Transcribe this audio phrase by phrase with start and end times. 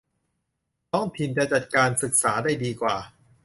[0.91, 2.97] ท้องถิ่นจะจัดการศึกษาได้ดีกว่า